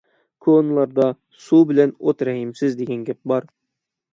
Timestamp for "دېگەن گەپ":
2.81-3.21